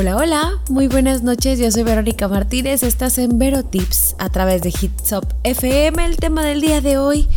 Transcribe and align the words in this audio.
Hola, 0.00 0.16
hola, 0.16 0.52
muy 0.70 0.88
buenas 0.88 1.22
noches, 1.22 1.58
yo 1.58 1.70
soy 1.70 1.82
Verónica 1.82 2.26
Martínez, 2.26 2.82
estás 2.82 3.18
en 3.18 3.38
Vero 3.38 3.64
Tips 3.64 4.16
a 4.16 4.30
través 4.30 4.62
de 4.62 4.70
Hitsop 4.70 5.26
FM. 5.44 6.02
El 6.06 6.16
tema 6.16 6.42
del 6.42 6.62
día 6.62 6.80
de 6.80 6.96
hoy, 6.96 7.28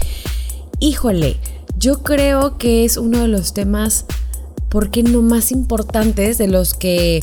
híjole, 0.80 1.36
yo 1.78 2.04
creo 2.04 2.58
que 2.58 2.86
es 2.86 2.96
uno 2.96 3.20
de 3.20 3.28
los 3.28 3.54
temas, 3.54 4.06
¿por 4.70 4.92
qué 4.92 5.04
no 5.04 5.22
más 5.22 5.52
importantes 5.52 6.38
de 6.38 6.48
los 6.48 6.74
que 6.74 7.22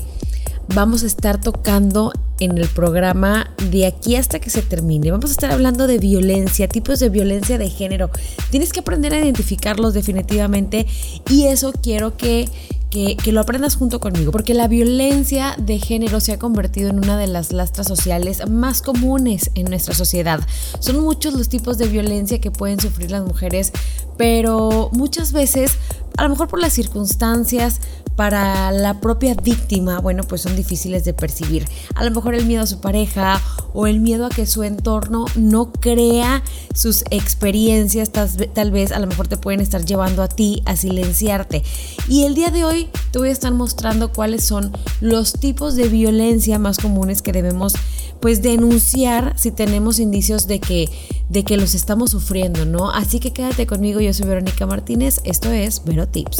vamos 0.74 1.04
a 1.04 1.06
estar 1.06 1.40
tocando 1.40 2.12
en 2.38 2.58
el 2.58 2.68
programa 2.68 3.50
de 3.70 3.86
aquí 3.86 4.16
hasta 4.16 4.40
que 4.40 4.50
se 4.50 4.62
termine. 4.62 5.10
Vamos 5.10 5.30
a 5.30 5.32
estar 5.32 5.52
hablando 5.52 5.86
de 5.86 5.98
violencia, 5.98 6.68
tipos 6.68 7.00
de 7.00 7.08
violencia 7.10 7.58
de 7.58 7.68
género. 7.68 8.10
Tienes 8.50 8.72
que 8.72 8.80
aprender 8.80 9.12
a 9.12 9.18
identificarlos 9.18 9.94
definitivamente 9.94 10.86
y 11.28 11.46
eso 11.46 11.72
quiero 11.72 12.16
que 12.16 12.48
que, 12.90 13.16
lo 13.30 13.40
aprendas 13.40 13.76
junto 13.76 14.00
conmigo, 14.00 14.32
porque 14.32 14.52
la 14.52 14.66
violencia 14.66 15.54
de 15.56 15.78
género 15.78 16.20
se 16.20 16.32
ha 16.32 16.38
convertido 16.38 16.90
en 16.90 16.98
una 16.98 17.16
de 17.16 17.28
las 17.28 17.52
lastras 17.52 17.86
sociales 17.86 18.48
más 18.50 18.82
comunes 18.82 19.50
en 19.54 19.66
nuestra 19.66 19.94
sociedad. 19.94 20.40
Son 20.80 21.00
muchos 21.00 21.34
los 21.34 21.48
tipos 21.48 21.78
de 21.78 21.86
violencia 21.86 22.40
que 22.40 22.50
pueden 22.50 22.80
sufrir 22.80 23.10
las 23.12 23.24
mujeres, 23.24 23.72
pero 24.16 24.90
muchas 24.92 25.32
veces, 25.32 25.72
a 26.16 26.24
lo 26.24 26.30
mejor 26.30 26.48
por 26.48 26.60
las 26.60 26.72
circunstancias, 26.72 27.80
para 28.20 28.70
la 28.70 29.00
propia 29.00 29.32
víctima, 29.32 29.98
bueno, 29.98 30.24
pues 30.24 30.42
son 30.42 30.54
difíciles 30.54 31.06
de 31.06 31.14
percibir. 31.14 31.66
A 31.94 32.04
lo 32.04 32.10
mejor 32.10 32.34
el 32.34 32.44
miedo 32.44 32.62
a 32.62 32.66
su 32.66 32.78
pareja 32.78 33.40
o 33.72 33.86
el 33.86 34.00
miedo 34.00 34.26
a 34.26 34.28
que 34.28 34.44
su 34.44 34.62
entorno 34.62 35.24
no 35.36 35.72
crea 35.72 36.42
sus 36.74 37.02
experiencias, 37.10 38.10
tal, 38.10 38.70
vez 38.72 38.92
a 38.92 38.98
lo 38.98 39.06
mejor 39.06 39.26
te 39.26 39.38
pueden 39.38 39.62
estar 39.62 39.86
llevando 39.86 40.22
a 40.22 40.28
ti 40.28 40.62
a 40.66 40.76
silenciarte. 40.76 41.62
Y 42.08 42.24
el 42.24 42.34
día 42.34 42.50
de 42.50 42.62
hoy 42.62 42.90
te 43.10 43.18
voy 43.18 43.30
a 43.30 43.32
estar 43.32 43.54
mostrando 43.54 44.12
cuáles 44.12 44.44
son 44.44 44.70
los 45.00 45.32
tipos 45.32 45.74
de 45.74 45.88
violencia 45.88 46.58
más 46.58 46.76
comunes 46.76 47.22
que 47.22 47.32
debemos 47.32 47.72
pues 48.20 48.42
denunciar 48.42 49.34
si 49.36 49.50
tenemos 49.50 49.98
indicios 49.98 50.46
de 50.46 50.60
que 50.60 50.88
de 51.30 51.44
que 51.44 51.56
los 51.56 51.74
estamos 51.74 52.10
sufriendo, 52.10 52.66
¿no? 52.66 52.90
Así 52.90 53.20
que 53.20 53.32
quédate 53.32 53.64
conmigo, 53.64 54.00
yo 54.00 54.12
soy 54.12 54.26
Verónica 54.26 54.66
Martínez, 54.66 55.20
esto 55.22 55.50
es 55.52 55.84
Vero 55.84 56.08
Tips. 56.08 56.38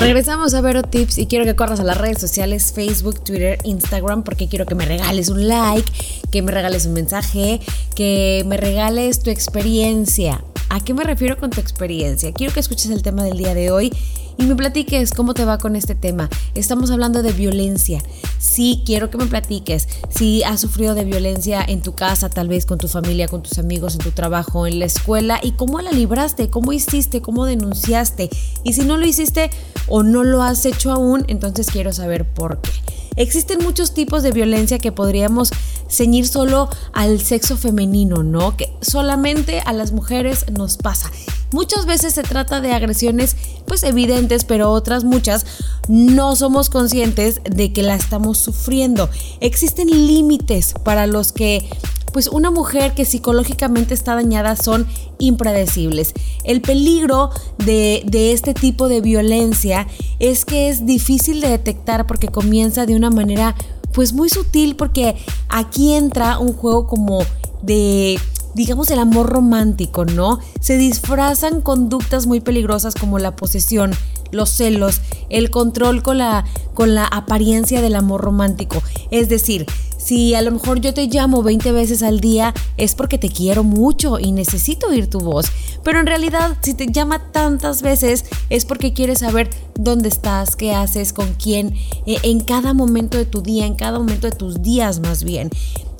Regresamos 0.00 0.54
a 0.54 0.62
Vero 0.62 0.82
Tips 0.82 1.18
y 1.18 1.26
quiero 1.26 1.44
que 1.44 1.54
corras 1.54 1.78
a 1.78 1.84
las 1.84 1.98
redes 1.98 2.18
sociales, 2.18 2.72
Facebook, 2.72 3.22
Twitter, 3.22 3.58
Instagram, 3.64 4.22
porque 4.22 4.48
quiero 4.48 4.64
que 4.64 4.74
me 4.74 4.86
regales 4.86 5.28
un 5.28 5.46
like, 5.46 5.92
que 6.30 6.40
me 6.40 6.52
regales 6.52 6.86
un 6.86 6.94
mensaje, 6.94 7.60
que 7.94 8.44
me 8.46 8.56
regales 8.56 9.22
tu 9.22 9.28
experiencia. 9.28 10.42
¿A 10.72 10.80
qué 10.80 10.94
me 10.94 11.04
refiero 11.04 11.36
con 11.36 11.50
tu 11.50 11.60
experiencia? 11.60 12.32
Quiero 12.32 12.54
que 12.54 12.60
escuches 12.60 12.90
el 12.90 13.02
tema 13.02 13.22
del 13.24 13.36
día 13.36 13.52
de 13.52 13.70
hoy 13.70 13.92
y 14.38 14.44
me 14.44 14.56
platiques 14.56 15.12
cómo 15.12 15.34
te 15.34 15.44
va 15.44 15.58
con 15.58 15.76
este 15.76 15.94
tema. 15.94 16.30
Estamos 16.54 16.90
hablando 16.90 17.22
de 17.22 17.30
violencia. 17.32 18.02
Sí, 18.38 18.82
quiero 18.86 19.10
que 19.10 19.18
me 19.18 19.26
platiques 19.26 19.86
si 20.08 20.42
has 20.44 20.62
sufrido 20.62 20.94
de 20.94 21.04
violencia 21.04 21.62
en 21.62 21.82
tu 21.82 21.92
casa, 21.92 22.30
tal 22.30 22.48
vez 22.48 22.64
con 22.64 22.78
tu 22.78 22.88
familia, 22.88 23.28
con 23.28 23.42
tus 23.42 23.58
amigos, 23.58 23.96
en 23.96 24.00
tu 24.00 24.12
trabajo, 24.12 24.66
en 24.66 24.78
la 24.78 24.86
escuela 24.86 25.40
y 25.42 25.52
cómo 25.52 25.78
la 25.82 25.92
libraste, 25.92 26.48
cómo 26.48 26.72
hiciste, 26.72 27.20
cómo 27.20 27.44
denunciaste. 27.44 28.30
Y 28.64 28.72
si 28.72 28.86
no 28.86 28.96
lo 28.96 29.06
hiciste 29.06 29.50
o 29.88 30.02
no 30.02 30.24
lo 30.24 30.42
has 30.42 30.64
hecho 30.64 30.90
aún, 30.90 31.26
entonces 31.28 31.66
quiero 31.70 31.92
saber 31.92 32.24
por 32.32 32.62
qué. 32.62 32.70
Existen 33.16 33.62
muchos 33.62 33.94
tipos 33.94 34.22
de 34.22 34.32
violencia 34.32 34.78
que 34.78 34.92
podríamos 34.92 35.50
ceñir 35.88 36.26
solo 36.26 36.68
al 36.92 37.20
sexo 37.20 37.56
femenino, 37.56 38.22
¿no? 38.22 38.56
Que 38.56 38.72
solamente 38.80 39.60
a 39.60 39.72
las 39.72 39.92
mujeres 39.92 40.46
nos 40.50 40.76
pasa. 40.76 41.10
Muchas 41.52 41.84
veces 41.84 42.14
se 42.14 42.22
trata 42.22 42.62
de 42.62 42.72
agresiones 42.72 43.36
pues 43.66 43.82
evidentes, 43.82 44.44
pero 44.44 44.70
otras 44.70 45.04
muchas 45.04 45.44
no 45.88 46.34
somos 46.34 46.70
conscientes 46.70 47.40
de 47.44 47.72
que 47.72 47.82
la 47.82 47.94
estamos 47.94 48.38
sufriendo. 48.38 49.10
Existen 49.40 49.88
límites 49.88 50.74
para 50.82 51.06
los 51.06 51.32
que 51.32 51.68
pues 52.12 52.28
una 52.28 52.50
mujer 52.50 52.94
que 52.94 53.04
psicológicamente 53.04 53.94
está 53.94 54.14
dañada 54.14 54.56
son 54.56 54.86
impredecibles. 55.18 56.12
El 56.44 56.60
peligro 56.60 57.30
de, 57.58 58.02
este 58.32 58.54
tipo 58.54 58.88
de 58.88 59.00
violencia 59.00 59.86
es 60.18 60.44
que 60.44 60.68
es 60.68 60.86
difícil 60.86 61.40
de 61.40 61.48
detectar 61.48 62.06
porque 62.06 62.28
comienza 62.28 62.86
de 62.86 62.94
una 62.94 63.10
manera 63.10 63.54
pues 63.92 64.12
muy 64.12 64.28
sutil 64.28 64.76
porque 64.76 65.16
aquí 65.48 65.92
entra 65.92 66.38
un 66.38 66.52
juego 66.54 66.86
como 66.86 67.20
de 67.62 68.18
digamos, 68.54 68.90
el 68.90 68.98
amor 68.98 69.30
romántico, 69.30 70.04
¿no? 70.04 70.38
Se 70.60 70.76
disfrazan 70.76 71.62
conductas 71.62 72.26
muy 72.26 72.40
peligrosas 72.40 72.94
como 72.94 73.18
la 73.18 73.34
posesión, 73.34 73.92
los 74.30 74.50
celos, 74.50 75.00
el 75.30 75.50
control 75.50 76.02
con 76.02 76.18
la, 76.18 76.44
con 76.74 76.94
la 76.94 77.06
apariencia 77.06 77.80
del 77.80 77.94
amor 77.94 78.20
romántico. 78.20 78.82
Es 79.10 79.28
decir, 79.28 79.66
si 80.02 80.34
a 80.34 80.42
lo 80.42 80.50
mejor 80.50 80.80
yo 80.80 80.92
te 80.92 81.06
llamo 81.06 81.42
20 81.42 81.70
veces 81.72 82.02
al 82.02 82.20
día 82.20 82.52
es 82.76 82.94
porque 82.94 83.18
te 83.18 83.28
quiero 83.28 83.62
mucho 83.62 84.18
y 84.18 84.32
necesito 84.32 84.88
oír 84.88 85.08
tu 85.08 85.20
voz. 85.20 85.46
Pero 85.84 86.00
en 86.00 86.06
realidad 86.06 86.56
si 86.60 86.74
te 86.74 86.86
llama 86.86 87.30
tantas 87.30 87.82
veces 87.82 88.24
es 88.50 88.64
porque 88.64 88.92
quieres 88.92 89.20
saber 89.20 89.48
dónde 89.74 90.08
estás, 90.08 90.56
qué 90.56 90.74
haces, 90.74 91.12
con 91.12 91.34
quién, 91.34 91.74
eh, 92.06 92.18
en 92.22 92.40
cada 92.40 92.74
momento 92.74 93.16
de 93.16 93.26
tu 93.26 93.42
día, 93.42 93.66
en 93.66 93.76
cada 93.76 93.98
momento 93.98 94.28
de 94.28 94.36
tus 94.36 94.62
días 94.62 95.00
más 95.00 95.22
bien. 95.22 95.50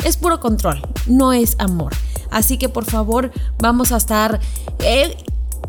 Es 0.04 0.16
puro 0.16 0.40
control, 0.40 0.82
no 1.06 1.32
es 1.32 1.54
amor. 1.58 1.92
Así 2.30 2.58
que 2.58 2.68
por 2.68 2.84
favor 2.84 3.30
vamos 3.58 3.92
a 3.92 3.96
estar... 3.96 4.40
Eh, 4.80 5.16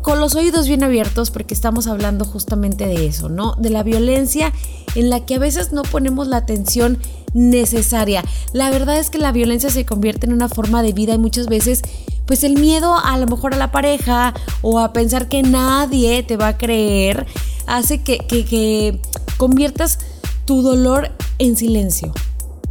con 0.02 0.20
los 0.20 0.34
oídos 0.34 0.68
bien 0.68 0.82
abiertos 0.82 1.30
porque 1.30 1.54
estamos 1.54 1.86
hablando 1.86 2.26
justamente 2.26 2.86
de 2.86 3.06
eso, 3.06 3.30
¿no? 3.30 3.54
De 3.54 3.70
la 3.70 3.82
violencia 3.82 4.52
en 4.94 5.08
la 5.08 5.24
que 5.24 5.36
a 5.36 5.38
veces 5.38 5.72
no 5.72 5.82
ponemos 5.82 6.28
la 6.28 6.36
atención 6.36 6.98
necesaria. 7.34 8.24
La 8.52 8.70
verdad 8.70 8.98
es 8.98 9.10
que 9.10 9.18
la 9.18 9.32
violencia 9.32 9.68
se 9.68 9.84
convierte 9.84 10.26
en 10.26 10.32
una 10.32 10.48
forma 10.48 10.82
de 10.82 10.92
vida 10.92 11.14
y 11.14 11.18
muchas 11.18 11.46
veces 11.46 11.82
pues 12.26 12.42
el 12.42 12.54
miedo 12.54 12.96
a 12.96 13.18
lo 13.18 13.26
mejor 13.26 13.52
a 13.52 13.58
la 13.58 13.70
pareja 13.70 14.32
o 14.62 14.78
a 14.78 14.94
pensar 14.94 15.28
que 15.28 15.42
nadie 15.42 16.22
te 16.22 16.38
va 16.38 16.48
a 16.48 16.58
creer 16.58 17.26
hace 17.66 18.02
que, 18.02 18.18
que, 18.18 18.46
que 18.46 18.98
conviertas 19.36 19.98
tu 20.46 20.62
dolor 20.62 21.10
en 21.38 21.56
silencio 21.56 22.14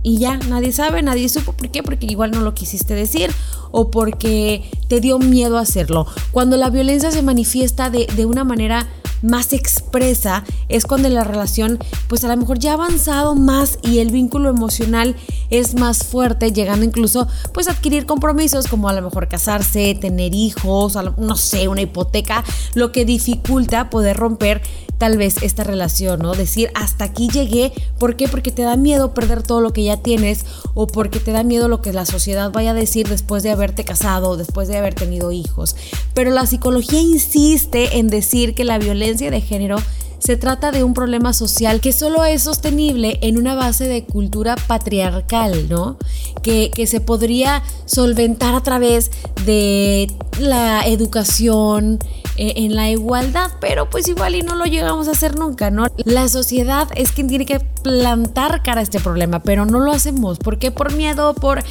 y 0.03 0.17
ya, 0.17 0.37
nadie 0.49 0.73
sabe, 0.73 1.01
nadie 1.01 1.29
supo 1.29 1.53
por 1.53 1.69
qué, 1.69 1.81
porque 1.81 2.05
igual 2.05 2.31
no 2.31 2.41
lo 2.41 2.53
quisiste 2.53 2.93
decir 2.93 3.31
o 3.71 3.89
porque 3.89 4.69
te 4.89 4.99
dio 4.99 5.17
miedo 5.17 5.57
hacerlo. 5.57 6.05
Cuando 6.31 6.57
la 6.57 6.69
violencia 6.69 7.09
se 7.09 7.21
manifiesta 7.21 7.89
de, 7.89 8.05
de 8.13 8.25
una 8.25 8.43
manera 8.43 8.85
más 9.23 9.53
expresa 9.53 10.43
es 10.69 10.85
cuando 10.85 11.09
la 11.09 11.23
relación 11.23 11.79
pues 12.07 12.23
a 12.23 12.27
lo 12.27 12.37
mejor 12.37 12.59
ya 12.59 12.71
ha 12.71 12.73
avanzado 12.75 13.35
más 13.35 13.79
y 13.81 13.99
el 13.99 14.11
vínculo 14.11 14.49
emocional 14.49 15.15
es 15.49 15.75
más 15.75 16.03
fuerte, 16.03 16.51
llegando 16.51 16.85
incluso 16.85 17.27
pues 17.53 17.67
a 17.67 17.71
adquirir 17.71 18.05
compromisos 18.05 18.67
como 18.67 18.89
a 18.89 18.93
lo 18.93 19.01
mejor 19.01 19.27
casarse, 19.27 19.95
tener 19.99 20.35
hijos, 20.35 20.97
no 21.17 21.35
sé, 21.35 21.67
una 21.67 21.81
hipoteca, 21.81 22.43
lo 22.75 22.91
que 22.91 23.05
dificulta 23.05 23.89
poder 23.89 24.17
romper 24.17 24.61
tal 24.97 25.17
vez 25.17 25.41
esta 25.41 25.63
relación, 25.63 26.21
¿no? 26.21 26.33
Decir, 26.33 26.71
hasta 26.75 27.03
aquí 27.05 27.27
llegué, 27.29 27.73
¿por 27.99 28.15
qué? 28.15 28.27
Porque 28.27 28.51
te 28.51 28.61
da 28.61 28.77
miedo 28.77 29.13
perder 29.13 29.43
todo 29.43 29.59
lo 29.59 29.73
que 29.73 29.83
ya 29.83 29.97
tienes 29.97 30.45
o 30.75 30.87
porque 30.87 31.19
te 31.19 31.31
da 31.31 31.43
miedo 31.43 31.67
lo 31.67 31.81
que 31.81 31.91
la 31.91 32.05
sociedad 32.05 32.51
vaya 32.51 32.71
a 32.71 32.73
decir 32.73 33.09
después 33.09 33.43
de 33.43 33.51
haberte 33.51 33.83
casado 33.83 34.29
o 34.29 34.37
después 34.37 34.67
de 34.67 34.77
haber 34.77 34.93
tenido 34.93 35.31
hijos. 35.31 35.75
Pero 36.13 36.31
la 36.31 36.45
psicología 36.45 37.01
insiste 37.01 37.97
en 37.97 38.07
decir 38.07 38.55
que 38.55 38.63
la 38.63 38.77
violencia 38.77 39.12
de 39.17 39.41
género 39.41 39.77
se 40.19 40.37
trata 40.37 40.71
de 40.71 40.85
un 40.85 40.93
problema 40.93 41.33
social 41.33 41.81
que 41.81 41.91
solo 41.91 42.23
es 42.23 42.43
sostenible 42.43 43.19
en 43.21 43.37
una 43.37 43.55
base 43.55 43.89
de 43.89 44.05
cultura 44.05 44.55
patriarcal, 44.55 45.67
¿no? 45.67 45.97
Que, 46.41 46.71
que 46.71 46.87
se 46.87 47.01
podría 47.01 47.61
solventar 47.85 48.55
a 48.55 48.63
través 48.63 49.11
de 49.45 50.09
la 50.39 50.87
educación, 50.87 51.99
eh, 52.35 52.53
en 52.55 52.75
la 52.75 52.89
igualdad, 52.89 53.51
pero 53.61 53.91
pues 53.91 54.07
igual 54.07 54.33
y 54.33 54.41
no 54.41 54.55
lo 54.55 54.65
llegamos 54.65 55.07
a 55.07 55.11
hacer 55.11 55.37
nunca, 55.37 55.69
¿no? 55.69 55.85
La 55.97 56.27
sociedad 56.29 56.87
es 56.95 57.11
quien 57.11 57.27
tiene 57.27 57.45
que 57.45 57.59
plantar 57.83 58.63
cara 58.63 58.79
a 58.79 58.83
este 58.83 58.99
problema, 58.99 59.41
pero 59.41 59.65
no 59.65 59.79
lo 59.79 59.91
hacemos. 59.91 60.39
¿Por 60.39 60.57
qué? 60.57 60.71
Por 60.71 60.93
miedo, 60.93 61.33
por 61.35 61.63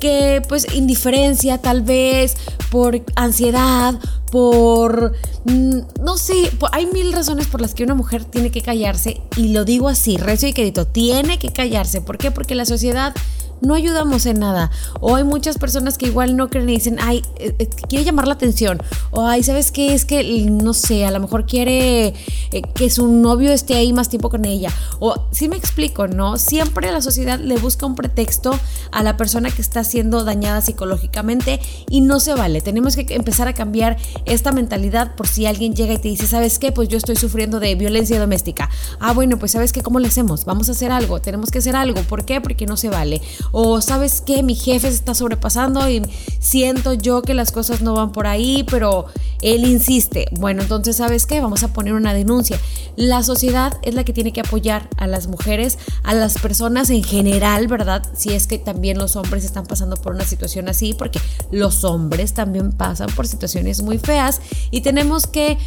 que 0.00 0.42
pues 0.48 0.74
indiferencia 0.74 1.58
tal 1.58 1.82
vez, 1.82 2.36
por 2.70 3.02
ansiedad, 3.16 3.94
por 4.30 5.12
mm, 5.44 5.78
no 6.02 6.16
sé, 6.16 6.50
hay 6.72 6.86
mil 6.86 7.12
razones 7.12 7.46
por 7.46 7.60
las 7.60 7.74
que 7.74 7.84
una 7.84 7.94
mujer 7.94 8.24
tiene 8.24 8.50
que 8.50 8.62
callarse 8.62 9.20
y 9.36 9.48
lo 9.48 9.64
digo 9.64 9.88
así, 9.88 10.16
recio 10.16 10.48
y 10.48 10.52
querido, 10.52 10.86
tiene 10.86 11.38
que 11.38 11.52
callarse. 11.52 12.00
¿Por 12.00 12.18
qué? 12.18 12.30
Porque 12.30 12.54
la 12.54 12.64
sociedad 12.64 13.14
no 13.60 13.74
ayudamos 13.74 14.26
en 14.26 14.40
nada. 14.40 14.70
O 15.00 15.16
hay 15.16 15.24
muchas 15.24 15.58
personas 15.58 15.98
que 15.98 16.06
igual 16.06 16.36
no 16.36 16.48
creen 16.48 16.68
y 16.70 16.74
dicen, 16.74 16.98
ay, 17.00 17.22
eh, 17.36 17.54
eh, 17.58 17.68
quiere 17.88 18.04
llamar 18.04 18.26
la 18.26 18.34
atención. 18.34 18.82
O 19.10 19.26
ay, 19.26 19.42
¿sabes 19.42 19.72
qué? 19.72 19.94
Es 19.94 20.04
que, 20.04 20.22
no 20.50 20.74
sé, 20.74 21.04
a 21.04 21.10
lo 21.10 21.20
mejor 21.20 21.46
quiere 21.46 22.14
eh, 22.52 22.62
que 22.74 22.90
su 22.90 23.08
novio 23.08 23.52
esté 23.52 23.74
ahí 23.74 23.92
más 23.92 24.08
tiempo 24.08 24.30
con 24.30 24.44
ella. 24.44 24.70
O 24.98 25.26
si 25.30 25.48
me 25.48 25.56
explico, 25.56 26.08
¿no? 26.08 26.38
Siempre 26.38 26.90
la 26.90 27.00
sociedad 27.00 27.38
le 27.38 27.56
busca 27.58 27.86
un 27.86 27.94
pretexto 27.94 28.58
a 28.92 29.02
la 29.02 29.16
persona 29.16 29.50
que 29.50 29.62
está 29.62 29.84
siendo 29.84 30.24
dañada 30.24 30.60
psicológicamente 30.60 31.60
y 31.88 32.00
no 32.00 32.20
se 32.20 32.34
vale. 32.34 32.60
Tenemos 32.60 32.96
que 32.96 33.06
empezar 33.14 33.48
a 33.48 33.54
cambiar 33.54 33.96
esta 34.24 34.52
mentalidad 34.52 35.14
por 35.14 35.28
si 35.28 35.46
alguien 35.46 35.74
llega 35.74 35.94
y 35.94 35.98
te 35.98 36.08
dice, 36.08 36.26
¿sabes 36.26 36.58
qué? 36.58 36.72
Pues 36.72 36.88
yo 36.88 36.98
estoy 36.98 37.16
sufriendo 37.16 37.60
de 37.60 37.74
violencia 37.74 38.18
doméstica. 38.18 38.70
Ah, 38.98 39.12
bueno, 39.12 39.38
pues 39.38 39.52
¿sabes 39.52 39.72
qué? 39.72 39.82
¿Cómo 39.82 39.98
le 40.00 40.08
hacemos? 40.08 40.44
Vamos 40.44 40.68
a 40.68 40.72
hacer 40.72 40.92
algo, 40.92 41.20
tenemos 41.20 41.50
que 41.50 41.58
hacer 41.58 41.76
algo. 41.76 42.02
¿Por 42.02 42.24
qué? 42.24 42.40
Porque 42.40 42.66
no 42.66 42.76
se 42.76 42.88
vale. 42.88 43.20
O 43.52 43.80
¿sabes 43.80 44.20
qué? 44.20 44.42
Mi 44.42 44.54
jefe 44.54 44.88
se 44.88 44.94
está 44.94 45.14
sobrepasando 45.14 45.88
y 45.88 46.02
siento 46.38 46.94
yo 46.94 47.22
que 47.22 47.34
las 47.34 47.52
cosas 47.52 47.80
no 47.80 47.94
van 47.94 48.12
por 48.12 48.26
ahí, 48.26 48.64
pero 48.70 49.06
él 49.42 49.64
insiste. 49.64 50.26
Bueno, 50.32 50.62
entonces 50.62 50.96
¿sabes 50.96 51.26
qué? 51.26 51.40
Vamos 51.40 51.62
a 51.62 51.72
poner 51.72 51.94
una 51.94 52.14
denuncia. 52.14 52.58
La 52.96 53.22
sociedad 53.22 53.78
es 53.82 53.94
la 53.94 54.04
que 54.04 54.12
tiene 54.12 54.32
que 54.32 54.40
apoyar 54.40 54.88
a 54.96 55.06
las 55.06 55.26
mujeres, 55.26 55.78
a 56.02 56.14
las 56.14 56.38
personas 56.38 56.90
en 56.90 57.02
general, 57.02 57.66
¿verdad? 57.66 58.02
Si 58.14 58.30
es 58.30 58.46
que 58.46 58.58
también 58.58 58.98
los 58.98 59.16
hombres 59.16 59.44
están 59.44 59.66
pasando 59.66 59.96
por 59.96 60.14
una 60.14 60.24
situación 60.24 60.68
así, 60.68 60.94
porque 60.94 61.20
los 61.50 61.84
hombres 61.84 62.34
también 62.34 62.72
pasan 62.72 63.08
por 63.16 63.26
situaciones 63.26 63.82
muy 63.82 63.98
feas 63.98 64.40
y 64.70 64.82
tenemos 64.82 65.26
que 65.26 65.58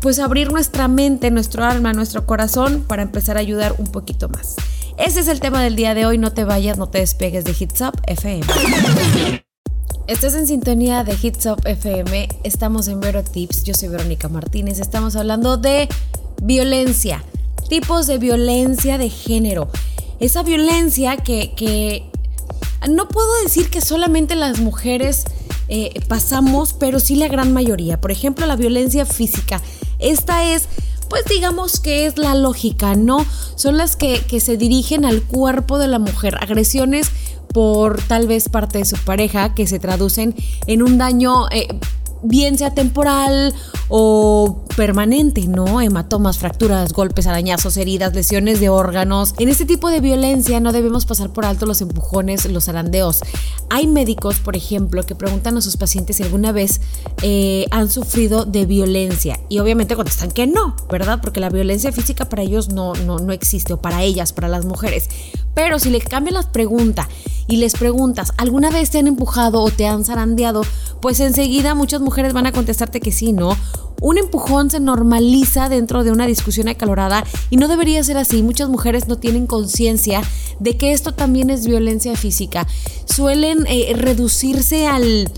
pues 0.00 0.18
abrir 0.18 0.50
nuestra 0.50 0.88
mente, 0.88 1.30
nuestro 1.30 1.64
alma, 1.64 1.92
nuestro 1.92 2.26
corazón 2.26 2.84
para 2.86 3.02
empezar 3.02 3.36
a 3.36 3.40
ayudar 3.40 3.76
un 3.78 3.86
poquito 3.86 4.28
más. 4.28 4.56
Ese 4.98 5.20
es 5.20 5.28
el 5.28 5.40
tema 5.40 5.62
del 5.62 5.74
día 5.74 5.94
de 5.94 6.04
hoy, 6.06 6.18
no 6.18 6.32
te 6.32 6.44
vayas, 6.44 6.76
no 6.76 6.88
te 6.88 6.98
despegues 6.98 7.44
de 7.44 7.54
Hits 7.58 7.80
Up 7.80 8.00
FM. 8.06 8.46
Estás 10.06 10.34
en 10.34 10.46
sintonía 10.46 11.02
de 11.04 11.16
Hits 11.20 11.46
Up 11.46 11.62
FM, 11.64 12.28
estamos 12.44 12.88
en 12.88 13.00
Vero 13.00 13.22
Tips, 13.24 13.64
yo 13.64 13.72
soy 13.72 13.88
Verónica 13.88 14.28
Martínez, 14.28 14.80
estamos 14.80 15.16
hablando 15.16 15.56
de 15.56 15.88
violencia, 16.42 17.24
tipos 17.68 18.06
de 18.06 18.18
violencia 18.18 18.98
de 18.98 19.08
género. 19.08 19.70
Esa 20.20 20.42
violencia 20.42 21.16
que, 21.16 22.04
no 22.90 23.08
puedo 23.08 23.42
decir 23.42 23.70
que 23.70 23.80
solamente 23.80 24.36
las 24.36 24.60
mujeres 24.60 25.24
eh, 25.68 26.00
pasamos, 26.06 26.74
pero 26.74 27.00
sí 27.00 27.16
la 27.16 27.28
gran 27.28 27.52
mayoría. 27.52 28.00
Por 28.00 28.10
ejemplo, 28.10 28.44
la 28.46 28.56
violencia 28.56 29.06
física. 29.06 29.62
Esta 29.98 30.52
es 30.52 30.68
pues 31.12 31.26
digamos 31.26 31.78
que 31.78 32.06
es 32.06 32.16
la 32.16 32.34
lógica, 32.34 32.94
¿no? 32.94 33.26
Son 33.54 33.76
las 33.76 33.96
que, 33.96 34.22
se 34.40 34.56
dirigen 34.56 35.04
al 35.04 35.22
cuerpo 35.22 35.76
de 35.76 35.86
la 35.86 35.98
mujer, 35.98 36.38
agresiones 36.40 37.10
por 37.52 38.00
tal 38.00 38.26
vez 38.26 38.48
parte 38.48 38.78
de 38.78 38.86
su 38.86 38.96
pareja 38.96 39.52
que 39.54 39.66
se 39.66 39.78
traducen 39.78 40.34
en 40.66 40.82
un 40.82 40.96
daño 40.96 41.50
eh, 41.50 41.68
bien 42.22 42.56
sea 42.56 42.72
temporal 42.72 43.52
o 43.90 44.64
permanente, 44.76 45.46
¿no? 45.46 45.80
Hematomas, 45.80 46.38
fracturas, 46.38 46.92
golpes, 46.92 47.26
arañazos, 47.26 47.76
heridas, 47.76 48.14
lesiones 48.14 48.60
de 48.60 48.68
órganos. 48.68 49.34
En 49.38 49.48
este 49.48 49.64
tipo 49.64 49.90
de 49.90 50.00
violencia 50.00 50.60
no 50.60 50.72
debemos 50.72 51.06
pasar 51.06 51.32
por 51.32 51.44
alto 51.44 51.66
los 51.66 51.80
empujones, 51.80 52.46
los 52.46 52.68
arandeos. 52.68 53.20
Hay 53.70 53.86
médicos, 53.86 54.40
por 54.40 54.56
ejemplo, 54.56 55.04
que 55.04 55.14
preguntan 55.14 55.56
a 55.56 55.60
sus 55.60 55.76
pacientes 55.76 56.16
si 56.16 56.22
alguna 56.22 56.52
vez 56.52 56.80
eh, 57.22 57.66
han 57.70 57.90
sufrido 57.90 58.44
de 58.44 58.66
violencia 58.66 59.40
y 59.48 59.58
obviamente 59.58 59.96
contestan 59.96 60.30
que 60.30 60.46
no, 60.46 60.76
¿verdad? 60.90 61.20
Porque 61.22 61.40
la 61.40 61.50
violencia 61.50 61.92
física 61.92 62.28
para 62.28 62.42
ellos 62.42 62.70
no, 62.70 62.94
no, 62.94 63.18
no 63.18 63.32
existe 63.32 63.72
o 63.72 63.80
para 63.80 64.02
ellas, 64.02 64.32
para 64.32 64.48
las 64.48 64.64
mujeres. 64.64 65.08
Pero 65.54 65.78
si 65.78 65.90
le 65.90 66.00
cambian 66.00 66.34
la 66.34 66.50
pregunta 66.50 67.08
y 67.46 67.56
les 67.56 67.74
preguntas, 67.74 68.32
¿alguna 68.38 68.70
vez 68.70 68.90
te 68.90 68.98
han 68.98 69.06
empujado 69.06 69.62
o 69.62 69.70
te 69.70 69.86
han 69.86 70.04
zarandeado? 70.04 70.62
Pues 71.00 71.20
enseguida 71.20 71.74
muchas 71.74 72.00
mujeres 72.00 72.32
van 72.32 72.46
a 72.46 72.52
contestarte 72.52 73.00
que 73.00 73.12
sí, 73.12 73.32
¿no? 73.32 73.56
Un 74.02 74.18
empujón 74.18 74.68
se 74.68 74.80
normaliza 74.80 75.68
dentro 75.68 76.02
de 76.02 76.10
una 76.10 76.26
discusión 76.26 76.66
acalorada 76.66 77.24
y 77.50 77.56
no 77.56 77.68
debería 77.68 78.02
ser 78.02 78.16
así. 78.16 78.42
Muchas 78.42 78.68
mujeres 78.68 79.06
no 79.06 79.16
tienen 79.16 79.46
conciencia 79.46 80.22
de 80.58 80.76
que 80.76 80.92
esto 80.92 81.12
también 81.12 81.50
es 81.50 81.64
violencia 81.64 82.16
física. 82.16 82.66
Suelen 83.04 83.64
eh, 83.68 83.92
reducirse 83.94 84.88
al 84.88 85.30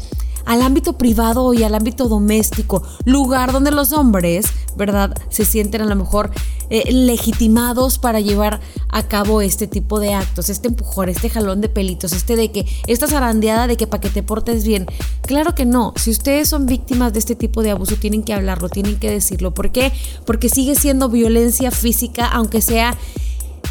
al 0.45 0.63
ámbito 0.63 0.95
privado 0.95 1.53
y 1.55 1.63
al 1.63 1.75
ámbito 1.75 2.09
doméstico, 2.09 2.83
lugar 3.05 3.53
donde 3.53 3.71
los 3.71 3.93
hombres, 3.93 4.47
¿verdad?, 4.77 5.15
se 5.31 5.45
sienten 5.45 5.83
a 5.83 5.87
lo 5.87 5.97
mejor 5.97 6.31
eh, 6.71 6.93
legitimados 6.93 7.99
para 7.99 8.21
llevar 8.21 8.61
a 8.89 9.03
cabo 9.03 9.43
este 9.43 9.67
tipo 9.67 10.01
de 10.01 10.15
actos, 10.15 10.49
este 10.49 10.69
empujón, 10.69 11.09
este 11.09 11.29
jalón 11.29 11.61
de 11.61 11.69
pelitos, 11.69 12.13
este 12.13 12.37
de 12.37 12.51
que, 12.51 12.67
esta 12.87 13.07
zarandeada 13.07 13.67
de 13.67 13.77
que 13.77 13.87
para 13.87 14.01
que 14.01 14.11
te 14.11 14.23
portes 14.23 14.65
bien. 14.65 14.87
Claro 15.23 15.55
que 15.55 15.67
no, 15.67 15.93
si 15.97 16.11
ustedes 16.11 16.49
son 16.49 16.67
víctimas 16.67 17.13
de 17.13 17.19
este 17.19 17.35
tipo 17.35 17.63
de 17.63 17.73
abuso, 17.73 17.97
tienen 17.97 18.23
que 18.23 18.35
hablarlo, 18.35 18.69
tienen 18.69 18.99
que 18.99 19.11
decirlo. 19.11 19.53
¿Por 19.53 19.73
qué? 19.73 19.93
Porque 20.25 20.49
sigue 20.49 20.75
siendo 20.75 21.09
violencia 21.09 21.71
física, 21.71 22.27
aunque 22.27 22.63
sea 22.63 22.97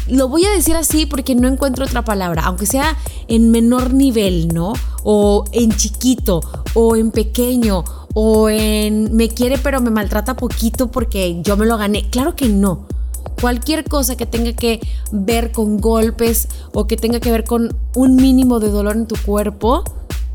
lo 0.08 0.28
voy 0.28 0.44
a 0.44 0.50
decir 0.50 0.76
así 0.76 1.06
porque 1.06 1.34
no 1.34 1.48
encuentro 1.48 1.84
otra 1.84 2.04
palabra, 2.04 2.42
aunque 2.44 2.66
sea 2.66 2.96
en 3.28 3.50
menor 3.50 3.94
nivel, 3.94 4.48
¿no? 4.48 4.74
O 5.04 5.44
en 5.52 5.70
chiquito, 5.70 6.40
o 6.74 6.96
en 6.96 7.12
pequeño, 7.12 7.84
o 8.14 8.48
en 8.48 9.14
me 9.14 9.28
quiere 9.28 9.58
pero 9.58 9.80
me 9.80 9.90
maltrata 9.90 10.34
poquito 10.34 10.90
porque 10.90 11.40
yo 11.42 11.56
me 11.56 11.66
lo 11.66 11.76
gané. 11.76 12.08
Claro 12.10 12.34
que 12.34 12.48
no. 12.48 12.86
Cualquier 13.40 13.84
cosa 13.84 14.16
que 14.16 14.26
tenga 14.26 14.52
que 14.52 14.80
ver 15.12 15.52
con 15.52 15.78
golpes 15.78 16.48
o 16.72 16.86
que 16.86 16.96
tenga 16.96 17.20
que 17.20 17.30
ver 17.30 17.44
con 17.44 17.76
un 17.94 18.16
mínimo 18.16 18.60
de 18.60 18.70
dolor 18.70 18.96
en 18.96 19.06
tu 19.06 19.16
cuerpo 19.16 19.84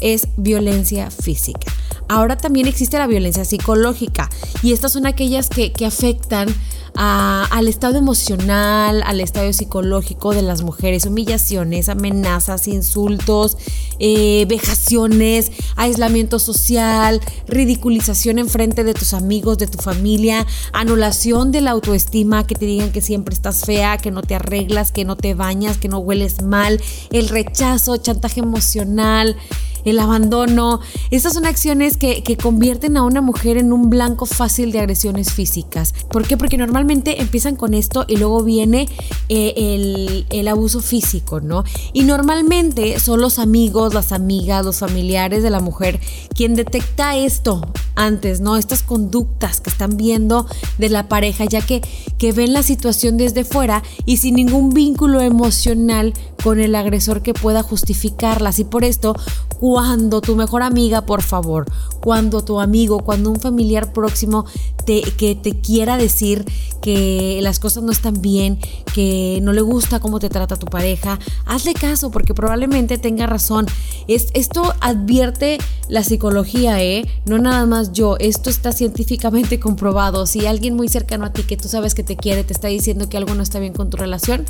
es 0.02 0.28
violencia 0.38 1.10
física. 1.10 1.72
Ahora 2.10 2.38
también 2.38 2.68
existe 2.68 2.98
la 2.98 3.06
violencia 3.06 3.46
psicológica 3.46 4.32
y 4.64 4.74
estas 4.74 4.94
son 4.94 5.06
aquellas 5.06 5.48
que, 5.48 5.72
afectan 5.86 6.48
al 6.96 7.68
estado 7.68 7.98
emocional, 7.98 9.04
al 9.06 9.22
estado 9.22 9.54
psicológico 9.54 10.34
de 10.34 10.42
las 10.42 10.64
mujeres, 10.64 11.06
humillaciones, 11.06 11.88
amenazas, 11.88 12.68
insultos, 12.68 13.58
eh, 14.00 14.46
vejaciones, 14.50 15.52
aislamiento 15.76 16.40
social, 16.40 17.22
ridiculización 17.48 18.40
en 18.40 18.50
frente 18.50 18.84
de 18.84 18.96
tus 18.96 19.14
amigos, 19.14 19.60
de 19.60 19.68
tu 19.68 19.78
familia, 19.78 20.48
anulación 20.74 21.52
de 21.52 21.62
la 21.62 21.72
autoestima, 21.72 22.48
que 22.48 22.56
te 22.56 22.66
digan 22.66 22.92
que 22.92 23.02
siempre 23.02 23.36
estás 23.36 23.66
fea, 23.66 24.00
que 24.00 24.10
no 24.10 24.24
te 24.24 24.34
arreglas, 24.34 24.92
que 24.92 25.06
no 25.06 25.16
te 25.16 25.36
bañas, 25.36 25.78
que 25.78 25.90
no 25.90 26.00
hueles 26.00 26.42
mal, 26.42 26.82
el 27.12 27.30
rechazo, 27.30 27.98
chantaje 27.98 28.40
emocional 28.40 29.38
el 29.86 30.00
abandono. 30.00 30.80
Estas 31.12 31.34
son 31.34 31.46
acciones 31.46 31.98
que, 31.98 32.24
convierten 32.42 32.96
a 32.96 33.04
una 33.04 33.22
mujer 33.22 33.58
en 33.58 33.74
un 33.74 33.90
blanco 33.90 34.26
fácil 34.26 34.72
de 34.72 34.80
agresiones 34.80 35.34
físicas. 35.34 35.94
¿Por 36.10 36.26
qué? 36.26 36.38
Porque 36.38 36.58
normalmente 36.58 37.22
empiezan 37.22 37.56
con 37.56 37.74
esto 37.74 38.06
y 38.08 38.18
luego 38.18 38.44
viene 38.44 38.88
eh, 39.30 39.54
el, 39.58 40.26
el 40.30 40.48
abuso 40.48 40.80
físico, 40.80 41.42
¿no? 41.42 41.64
Y 41.92 42.04
normalmente 42.04 43.00
son 43.00 43.20
los 43.20 43.40
amigos, 43.40 43.94
las 43.94 44.12
amigas, 44.12 44.64
los 44.64 44.80
familiares 44.80 45.44
de 45.44 45.50
la 45.50 45.60
mujer 45.60 46.00
quien 46.40 46.56
detecta 46.56 47.18
esto 47.18 47.62
antes, 47.96 48.40
¿no? 48.40 48.56
Estas 48.56 48.82
conductas 48.84 49.60
que 49.60 49.70
están 49.70 49.98
viendo 49.98 50.46
de 50.78 50.90
la 50.90 51.10
pareja, 51.10 51.46
ya 51.46 51.62
que, 51.62 51.82
que 52.18 52.32
ven 52.32 52.54
la 52.54 52.64
situación 52.64 53.18
desde 53.18 53.44
fuera 53.44 53.84
y 54.06 54.18
sin 54.18 54.36
ningún 54.36 54.70
vínculo 54.70 55.20
emocional 55.22 56.14
con 56.44 56.60
el 56.60 56.76
agresor 56.76 57.22
que 57.22 57.34
pueda 57.34 57.64
justificarlas. 57.64 58.60
Y 58.60 58.64
por 58.64 58.84
esto, 58.84 59.16
cuando 59.60 60.22
tu 60.22 60.36
mejor 60.36 60.64
amiga, 60.64 61.06
por 61.06 61.22
favor, 61.22 61.66
cuando 62.02 62.44
tu 62.44 62.60
amigo, 62.60 63.00
cuando 63.00 63.30
un 63.30 63.40
familiar 63.40 63.94
próximo 63.94 64.46
te, 64.86 65.02
que 65.02 65.36
te 65.36 65.60
quiera 65.60 65.98
decir 65.98 66.46
que 66.82 67.40
las 67.42 67.60
cosas 67.60 67.84
no 67.84 67.92
están 67.92 68.22
bien, 68.22 68.60
que 68.94 69.40
no 69.42 69.54
le 69.54 69.62
gusta 69.62 70.00
cómo 70.00 70.20
te 70.20 70.30
trata 70.30 70.56
tu 70.56 70.66
pareja, 70.66 71.20
hazle 71.46 71.74
caso 71.74 72.10
porque 72.12 72.34
probablemente 72.34 72.98
tenga 72.98 73.28
razón. 73.28 73.66
Es, 74.08 74.28
esto 74.34 74.74
advierte 74.80 75.58
la 75.90 76.04
psicología, 76.04 76.82
¿eh? 76.82 77.06
No 77.26 77.38
nada 77.38 77.66
más 77.66 77.92
yo, 77.92 78.16
esto 78.20 78.50
está 78.50 78.72
científicamente 78.72 79.60
comprobado. 79.60 80.26
Si 80.26 80.46
alguien 80.46 80.76
muy 80.76 80.88
cercano 80.88 81.26
a 81.26 81.34
ti 81.34 81.44
que 81.44 81.58
tú 81.58 81.68
sabes 81.68 81.96
que 81.96 82.04
te 82.04 82.16
quiere 82.16 82.44
te 82.44 82.54
está 82.54 82.68
diciendo 82.70 83.10
que 83.10 83.18
algo 83.18 83.36
no 83.36 83.44
está 83.44 83.60
bien 83.60 83.74
con 83.74 83.90
tu 83.90 83.98
relación, 83.98 84.46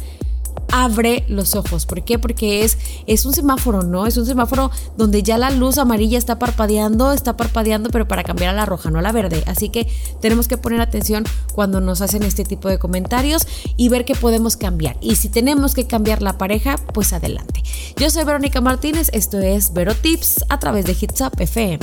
abre 0.71 1.25
los 1.27 1.55
ojos. 1.55 1.85
¿Por 1.85 2.03
qué? 2.03 2.19
Porque 2.19 2.63
es, 2.63 2.77
es 3.07 3.25
un 3.25 3.33
semáforo, 3.33 3.83
¿no? 3.83 4.05
Es 4.05 4.17
un 4.17 4.25
semáforo 4.25 4.71
donde 4.97 5.23
ya 5.23 5.37
la 5.37 5.49
luz 5.51 5.77
amarilla 5.77 6.17
está 6.17 6.39
parpadeando, 6.39 7.11
está 7.11 7.35
parpadeando, 7.37 7.89
pero 7.89 8.07
para 8.07 8.23
cambiar 8.23 8.51
a 8.51 8.57
la 8.57 8.65
roja, 8.65 8.91
no 8.91 8.99
a 8.99 9.01
la 9.01 9.11
verde. 9.11 9.43
Así 9.47 9.69
que 9.69 9.87
tenemos 10.21 10.47
que 10.47 10.57
poner 10.57 10.81
atención 10.81 11.23
cuando 11.53 11.81
nos 11.81 12.01
hacen 12.01 12.23
este 12.23 12.45
tipo 12.45 12.69
de 12.69 12.79
comentarios 12.79 13.47
y 13.77 13.89
ver 13.89 14.05
qué 14.05 14.15
podemos 14.15 14.57
cambiar. 14.57 14.97
Y 15.01 15.15
si 15.15 15.29
tenemos 15.29 15.73
que 15.73 15.87
cambiar 15.87 16.21
la 16.21 16.37
pareja, 16.37 16.77
pues 16.93 17.13
adelante. 17.13 17.63
Yo 17.97 18.09
soy 18.09 18.23
Verónica 18.23 18.61
Martínez, 18.61 19.09
esto 19.13 19.39
es 19.39 19.73
Vero 19.73 19.95
Tips 19.95 20.45
a 20.49 20.59
través 20.59 20.85
de 20.85 20.95
Hits 20.99 21.21
Up 21.21 21.33
FM. 21.39 21.79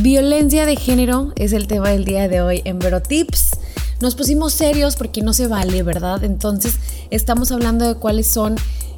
Violencia 0.00 0.64
de 0.64 0.76
género 0.76 1.32
es 1.36 1.52
el 1.52 1.66
tema 1.66 1.88
del 1.88 2.04
día 2.04 2.28
de 2.28 2.40
hoy 2.40 2.62
en 2.64 2.78
Vero 2.78 3.02
Tips 3.02 3.58
nos 4.00 4.14
pusimos 4.14 4.52
serios 4.52 4.96
porque 4.96 5.22
no 5.22 5.32
se 5.32 5.46
vale, 5.46 5.82
¿verdad? 5.82 6.24
Entonces 6.24 6.74
estamos 7.10 7.52
hablando 7.52 7.86
de 7.86 7.94
cuáles 7.94 8.26
son 8.26 8.56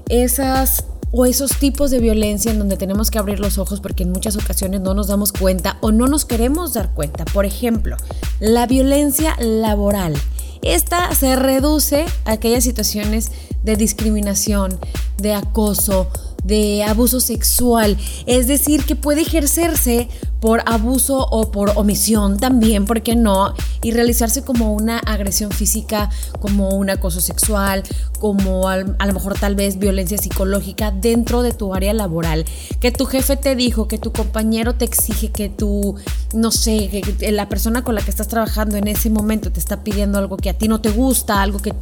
esas 0.09 0.85
o 1.13 1.27
esos 1.27 1.57
tipos 1.59 1.91
de 1.91 1.99
violencia 1.99 2.53
en 2.53 2.59
donde 2.59 2.77
tenemos 2.77 3.11
que 3.11 3.19
abrir 3.19 3.41
los 3.41 3.59
ojos 3.59 3.81
porque 3.81 4.05
en 4.05 4.13
muchas 4.13 4.37
ocasiones 4.37 4.81
no 4.81 4.95
nos 4.95 5.09
damos 5.09 5.33
cuenta 5.33 5.77
o 5.81 5.91
no 5.91 6.07
nos 6.07 6.25
queremos 6.25 6.73
dar 6.75 6.95
cuenta. 6.95 7.25
Por 7.25 7.47
ejemplo, 7.47 7.97
la 8.39 8.67
violencia 8.67 9.37
laboral. 9.41 10.15
Esta 10.63 11.15
se 11.15 11.37
reduce 11.37 12.05
a 12.27 12.33
aquellas 12.33 12.65
situaciones 12.65 13.33
de 13.63 13.77
discriminación, 13.77 14.79
de 15.17 15.33
acoso, 15.33 16.09
de 16.45 16.85
abuso 16.85 17.21
sexual, 17.21 17.97
es 18.27 18.47
decir, 18.47 18.85
que 18.85 18.97
puede 18.97 19.23
ejercerse 19.23 20.09
por 20.41 20.63
abuso 20.65 21.27
o 21.31 21.51
por 21.51 21.73
omisión 21.77 22.39
también, 22.39 22.87
¿por 22.87 23.03
qué 23.03 23.15
no? 23.15 23.55
Y 23.83 23.93
realizarse 23.93 24.43
como 24.43 24.73
una 24.73 24.99
agresión 24.99 25.51
física, 25.51 26.11
como 26.41 26.71
un 26.71 26.89
acoso 26.89 27.21
sexual, 27.21 27.83
como 28.19 28.69
a 28.69 28.79
lo 28.79 29.13
mejor 29.13 29.39
tal 29.39 29.55
vez 29.55 29.79
violencia 29.79 30.17
psicológica 30.17 30.91
dentro 30.91 31.43
de 31.43 31.53
tu 31.53 31.75
área 31.75 31.93
laboral. 31.93 32.47
Que 32.81 32.91
tu 32.91 33.05
jefe 33.05 33.37
te 33.37 33.55
dijo, 33.55 33.87
que 33.87 33.99
tu 33.99 34.13
compañero 34.13 34.75
te 34.75 34.87
exige, 34.87 35.31
que 35.31 35.51
tu, 35.51 35.97
no 36.33 36.51
sé, 36.51 36.89
que 36.89 37.33
la 37.33 37.49
persona 37.49 37.85
con 37.85 37.95
la 37.95 38.01
que 38.01 38.11
estás 38.11 38.29
trabajando 38.29 38.77
en 38.77 38.89
ese 38.89 39.11
momento 39.11 39.53
te 39.53 39.61
está 39.61 39.85
pidiendo 39.85 40.19
algo 40.19 40.39
que 40.39 40.51
a 40.51 40.55
ti 40.57 40.69
no 40.69 40.81
te 40.81 40.91
gusta, 40.91 41.43
algo 41.43 41.59
que 41.59 41.75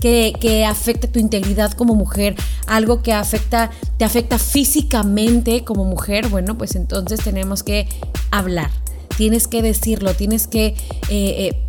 que, 0.00 0.64
afecta 0.64 1.08
tu 1.08 1.18
integridad 1.18 1.72
como 1.72 1.94
mujer, 1.94 2.36
algo 2.66 3.02
que 3.02 3.12
afecta, 3.12 3.70
te 3.96 4.04
afecta 4.04 4.38
físicamente 4.38 5.64
como 5.64 5.84
mujer, 5.84 6.28
bueno, 6.28 6.56
pues 6.56 6.76
entonces 6.76 7.20
tenemos 7.20 7.62
que 7.62 7.88
hablar, 8.30 8.70
tienes 9.16 9.48
que 9.48 9.62
decirlo, 9.62 10.14
tienes 10.14 10.46
que 10.46 10.66
eh, 10.66 10.76
eh, 11.10 11.62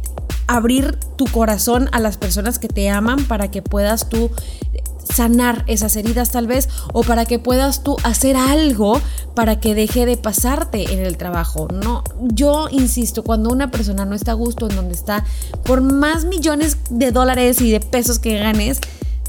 abrir 0.47 0.97
tu 1.15 1.25
corazón 1.25 1.89
a 1.91 1.99
las 1.99 2.17
personas 2.17 2.59
que 2.59 2.67
te 2.67 2.89
aman 2.89 3.25
para 3.25 3.49
que 3.49 3.61
puedas 3.61 4.09
tú 4.09 4.31
sanar 5.13 5.63
esas 5.67 5.95
heridas 5.95 6.29
tal 6.29 6.47
vez 6.47 6.69
o 6.93 7.03
para 7.03 7.25
que 7.25 7.39
puedas 7.39 7.83
tú 7.83 7.97
hacer 8.03 8.35
algo 8.35 9.01
para 9.35 9.59
que 9.59 9.75
deje 9.75 10.05
de 10.05 10.17
pasarte 10.17 10.93
en 10.93 10.99
el 10.99 11.17
trabajo. 11.17 11.67
No, 11.71 12.03
yo 12.19 12.67
insisto, 12.69 13.23
cuando 13.23 13.49
una 13.49 13.71
persona 13.71 14.05
no 14.05 14.15
está 14.15 14.31
a 14.31 14.35
gusto 14.35 14.69
en 14.69 14.75
donde 14.75 14.93
está, 14.93 15.25
por 15.63 15.81
más 15.81 16.25
millones 16.25 16.77
de 16.89 17.11
dólares 17.11 17.61
y 17.61 17.71
de 17.71 17.79
pesos 17.79 18.19
que 18.19 18.37
ganes, 18.37 18.79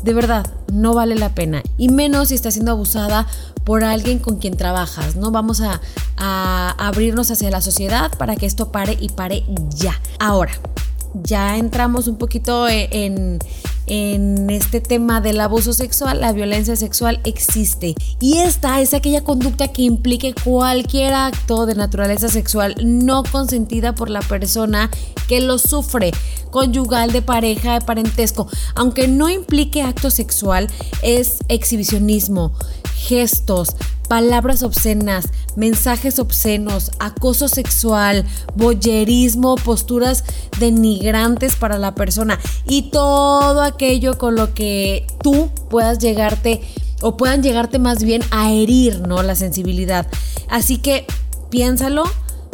de 0.03 0.15
verdad, 0.15 0.47
no 0.73 0.95
vale 0.95 1.15
la 1.15 1.35
pena. 1.35 1.63
Y 1.77 1.89
menos 1.89 2.29
si 2.29 2.35
está 2.35 2.51
siendo 2.51 2.73
abusada 2.73 3.27
por 3.65 3.85
alguien 3.85 4.19
con 4.19 4.39
quien 4.39 4.57
trabajas. 4.57 5.17
No 5.17 5.31
vamos 5.31 5.61
a, 5.61 5.81
a 6.17 6.71
abrirnos 6.79 7.31
hacia 7.31 7.51
la 7.51 7.61
sociedad 7.61 8.11
para 8.17 8.37
que 8.37 8.47
esto 8.47 8.73
pare 8.73 8.97
y 8.99 9.11
pare 9.11 9.45
ya. 9.77 10.01
Ahora, 10.19 10.53
ya 11.15 11.57
entramos 11.57 12.09
un 12.09 12.17
poquito 12.17 12.69
e, 12.69 12.89
en, 12.93 13.39
en 13.91 14.49
este 14.51 14.81
tema 14.81 15.21
del 15.21 15.41
abuso 15.41 15.73
sexual, 15.73 16.21
la 16.21 16.33
violencia 16.33 16.77
sexual 16.77 17.21
existe. 17.25 17.97
Y 18.21 18.39
esta 18.39 18.81
es 18.81 18.95
aquella 18.95 19.25
conducta 19.25 19.67
que 19.67 19.83
implique 19.83 20.33
cualquier 20.33 21.13
acto 21.13 21.67
de 21.67 21.75
naturaleza 21.75 22.29
sexual 22.29 22.77
no 22.81 23.25
consentida 23.25 23.93
por 23.93 24.09
la 24.09 24.21
persona 24.21 24.91
que 25.27 25.41
lo 25.41 25.59
sufre, 25.59 26.13
conyugal, 26.53 27.11
de 27.11 27.21
pareja, 27.21 27.75
de 27.75 27.85
parentesco. 27.85 28.47
Aunque 28.77 29.09
no 29.09 29.29
implique 29.29 29.83
acto 29.83 30.11
sexual, 30.11 30.69
es 31.03 31.39
exhibicionismo, 31.49 32.53
gestos, 32.95 33.75
palabras 34.09 34.63
obscenas, 34.65 35.29
mensajes 35.55 36.19
obscenos, 36.19 36.91
acoso 36.99 37.47
sexual, 37.49 38.25
boyerismo, 38.57 39.55
posturas 39.55 40.25
denigrantes 40.59 41.55
para 41.55 41.79
la 41.79 41.95
persona 41.95 42.41
y 42.67 42.91
todo 42.91 43.63
aquello 43.63 43.80
con 44.19 44.35
lo 44.37 44.53
que 44.53 45.07
tú 45.23 45.51
puedas 45.71 45.99
llegarte 45.99 46.61
o 47.01 47.17
puedan 47.17 47.43
llegarte 47.43 47.79
más 47.79 48.03
bien 48.03 48.23
a 48.31 48.53
herir, 48.53 49.01
¿no? 49.01 49.23
La 49.23 49.35
sensibilidad. 49.35 50.07
Así 50.51 50.79
que 50.79 51.07
piénsalo. 51.51 52.05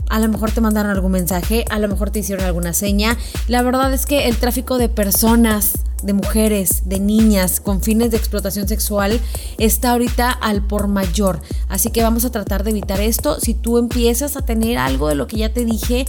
A 0.09 0.21
lo 0.21 0.29
mejor 0.29 0.53
te 0.53 0.61
mandaron 0.61 0.93
algún 0.93 1.11
mensaje, 1.11 1.65
a 1.69 1.81
lo 1.81 1.89
mejor 1.89 2.11
te 2.11 2.21
hicieron 2.21 2.45
alguna 2.45 2.73
seña. 2.73 3.19
La 3.49 3.63
verdad 3.63 3.93
es 3.93 4.07
que 4.07 4.29
el 4.29 4.37
tráfico 4.37 4.79
de 4.79 4.89
personas 4.89 5.73
de 6.03 6.13
mujeres, 6.13 6.83
de 6.85 7.01
niñas 7.01 7.61
con 7.61 7.83
fines 7.83 8.11
de 8.11 8.17
explotación 8.17 8.69
sexual 8.69 9.21
está 9.59 9.93
ahorita 9.93 10.31
al 10.31 10.63
por 10.63 10.89
mayor. 10.89 11.41
Así 11.69 11.91
que 11.91 12.03
vamos 12.03 12.25
a 12.25 12.31
tratar 12.31 12.65
de 12.65 12.71
evitar 12.71 13.01
esto. 13.01 13.41
Si 13.41 13.55
tú 13.55 13.79
empiezas 13.79 14.37
a 14.37 14.43
tener 14.43 14.79
algo 14.79 15.09
de 15.09 15.15
lo 15.15 15.27
que 15.27 15.39
ya 15.39 15.53
te 15.53 15.65
dije, 15.65 16.07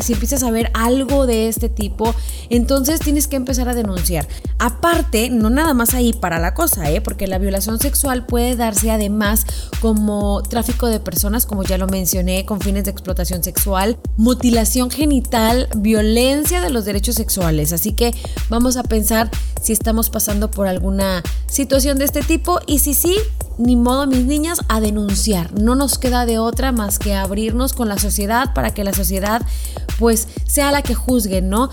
si 0.00 0.12
empiezas 0.12 0.42
a 0.42 0.50
ver 0.50 0.70
algo 0.74 1.26
de 1.26 1.48
este 1.48 1.68
tipo, 1.68 2.14
entonces 2.48 3.00
tienes 3.00 3.28
que 3.28 3.36
empezar 3.36 3.68
a 3.68 3.74
denunciar. 3.74 4.26
Aparte, 4.58 5.30
no 5.30 5.50
nada 5.50 5.74
más 5.74 5.94
ahí 5.94 6.12
para 6.12 6.38
la 6.38 6.54
cosa, 6.54 6.90
¿eh? 6.90 7.00
porque 7.00 7.26
la 7.26 7.38
violación 7.38 7.78
sexual 7.78 8.26
puede 8.26 8.56
darse 8.56 8.90
además 8.90 9.46
como 9.80 10.42
tráfico 10.42 10.86
de 10.86 11.00
personas, 11.00 11.46
como 11.46 11.62
ya 11.62 11.78
lo 11.78 11.86
mencioné, 11.86 12.44
con 12.44 12.60
fines 12.60 12.84
de 12.84 12.90
explotación 12.90 13.42
sexual, 13.42 13.98
mutilación 14.16 14.90
genital, 14.90 15.68
violencia 15.76 16.60
de 16.60 16.70
los 16.70 16.84
derechos 16.84 17.14
sexuales. 17.14 17.72
Así 17.72 17.92
que 17.92 18.12
vamos 18.48 18.76
a 18.76 18.82
pensar 18.82 19.19
si 19.60 19.72
estamos 19.72 20.08
pasando 20.08 20.50
por 20.50 20.68
alguna 20.68 21.22
situación 21.46 21.98
de 21.98 22.04
este 22.04 22.22
tipo 22.22 22.60
y 22.66 22.78
si 22.78 22.94
sí, 22.94 23.16
ni 23.58 23.76
modo 23.76 24.06
mis 24.06 24.24
niñas 24.24 24.60
a 24.68 24.80
denunciar. 24.80 25.52
No 25.60 25.74
nos 25.74 25.98
queda 25.98 26.24
de 26.26 26.38
otra 26.38 26.72
más 26.72 26.98
que 26.98 27.14
abrirnos 27.14 27.72
con 27.72 27.88
la 27.88 27.98
sociedad 27.98 28.54
para 28.54 28.72
que 28.72 28.84
la 28.84 28.92
sociedad 28.92 29.42
pues 29.98 30.28
sea 30.46 30.72
la 30.72 30.82
que 30.82 30.94
juzgue, 30.94 31.42
¿no? 31.42 31.70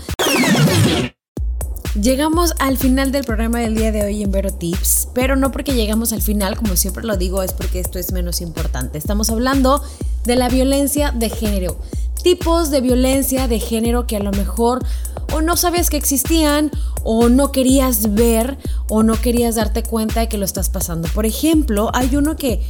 Llegamos 2.00 2.52
al 2.58 2.76
final 2.76 3.10
del 3.10 3.24
programa 3.24 3.60
del 3.60 3.74
día 3.74 3.90
de 3.90 4.04
hoy 4.04 4.22
en 4.22 4.30
Vero 4.30 4.52
Tips, 4.52 5.08
pero 5.14 5.36
no 5.36 5.50
porque 5.50 5.74
llegamos 5.74 6.12
al 6.12 6.22
final, 6.22 6.56
como 6.56 6.76
siempre 6.76 7.04
lo 7.04 7.16
digo, 7.16 7.42
es 7.42 7.52
porque 7.52 7.80
esto 7.80 7.98
es 7.98 8.12
menos 8.12 8.40
importante. 8.40 8.98
Estamos 8.98 9.30
hablando 9.30 9.82
de 10.24 10.36
la 10.36 10.48
violencia 10.48 11.10
de 11.10 11.30
género 11.30 11.78
tipos 12.22 12.70
de 12.70 12.80
violencia 12.80 13.48
de 13.48 13.60
género 13.60 14.06
que 14.06 14.16
a 14.16 14.20
lo 14.20 14.30
mejor 14.32 14.84
o 15.32 15.42
no 15.42 15.56
sabías 15.56 15.90
que 15.90 15.96
existían 15.96 16.70
o 17.04 17.28
no 17.28 17.52
querías 17.52 18.14
ver 18.14 18.58
o 18.88 19.02
no 19.02 19.20
querías 19.20 19.56
darte 19.56 19.82
cuenta 19.82 20.20
de 20.20 20.28
que 20.28 20.38
lo 20.38 20.44
estás 20.44 20.68
pasando. 20.70 21.08
Por 21.14 21.26
ejemplo, 21.26 21.90
hay 21.94 22.16
uno 22.16 22.36
que 22.36 22.62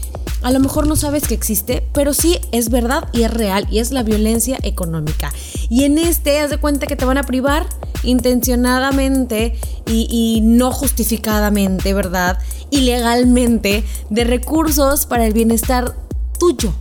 a 0.42 0.50
lo 0.50 0.60
mejor 0.60 0.86
no 0.86 0.96
sabes 0.96 1.26
que 1.26 1.34
existe, 1.34 1.86
pero 1.92 2.14
sí 2.14 2.38
es 2.52 2.70
verdad 2.70 3.08
y 3.12 3.22
es 3.22 3.32
real 3.32 3.66
y 3.70 3.78
es 3.78 3.90
la 3.90 4.02
violencia 4.02 4.58
económica. 4.62 5.32
Y 5.68 5.84
en 5.84 5.98
este, 5.98 6.40
haz 6.40 6.50
de 6.50 6.58
cuenta 6.58 6.86
que 6.86 6.96
te 6.96 7.04
van 7.04 7.18
a 7.18 7.24
privar 7.24 7.66
intencionadamente 8.02 9.56
y, 9.86 10.06
y 10.10 10.40
no 10.40 10.72
justificadamente, 10.72 11.94
¿verdad? 11.94 12.38
Ilegalmente 12.70 13.84
de 14.10 14.24
recursos 14.24 15.06
para 15.06 15.26
el 15.26 15.32
bienestar 15.32 15.94
tuyo, 16.38 16.72